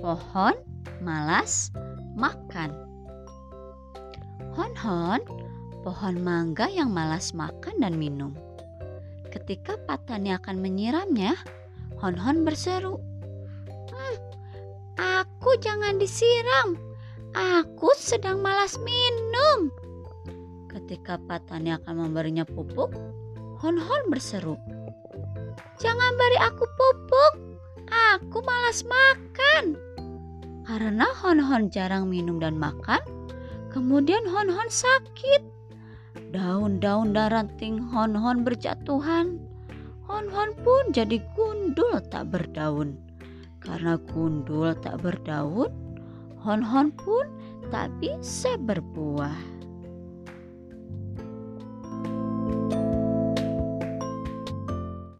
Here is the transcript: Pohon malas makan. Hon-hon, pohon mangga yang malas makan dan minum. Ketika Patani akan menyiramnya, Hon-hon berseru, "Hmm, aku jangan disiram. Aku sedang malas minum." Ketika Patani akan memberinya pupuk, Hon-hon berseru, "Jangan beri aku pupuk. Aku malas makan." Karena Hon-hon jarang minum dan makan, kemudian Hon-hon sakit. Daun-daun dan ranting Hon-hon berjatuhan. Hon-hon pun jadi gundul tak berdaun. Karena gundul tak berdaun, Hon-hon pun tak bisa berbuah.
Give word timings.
Pohon 0.00 0.56
malas 1.04 1.68
makan. 2.16 2.72
Hon-hon, 4.56 5.20
pohon 5.84 6.16
mangga 6.24 6.72
yang 6.72 6.88
malas 6.88 7.36
makan 7.36 7.84
dan 7.84 8.00
minum. 8.00 8.32
Ketika 9.28 9.76
Patani 9.84 10.32
akan 10.32 10.58
menyiramnya, 10.64 11.36
Hon-hon 12.00 12.48
berseru, 12.48 12.96
"Hmm, 13.92 14.16
aku 14.96 15.60
jangan 15.60 16.00
disiram. 16.00 16.80
Aku 17.36 17.92
sedang 18.00 18.40
malas 18.40 18.80
minum." 18.80 19.68
Ketika 20.72 21.20
Patani 21.28 21.76
akan 21.76 22.08
memberinya 22.08 22.48
pupuk, 22.48 22.88
Hon-hon 23.60 24.08
berseru, 24.08 24.56
"Jangan 25.76 26.12
beri 26.16 26.38
aku 26.40 26.64
pupuk. 26.64 27.34
Aku 28.16 28.40
malas 28.40 28.80
makan." 28.88 29.89
Karena 30.70 31.10
Hon-hon 31.18 31.66
jarang 31.74 32.06
minum 32.06 32.38
dan 32.38 32.54
makan, 32.54 33.02
kemudian 33.74 34.22
Hon-hon 34.22 34.70
sakit. 34.70 35.42
Daun-daun 36.30 37.10
dan 37.10 37.34
ranting 37.34 37.82
Hon-hon 37.90 38.46
berjatuhan. 38.46 39.42
Hon-hon 40.06 40.54
pun 40.62 40.94
jadi 40.94 41.18
gundul 41.34 41.98
tak 42.06 42.30
berdaun. 42.30 42.94
Karena 43.58 43.98
gundul 43.98 44.70
tak 44.78 45.02
berdaun, 45.02 45.74
Hon-hon 46.46 46.94
pun 46.94 47.26
tak 47.74 47.90
bisa 47.98 48.54
berbuah. 48.54 49.59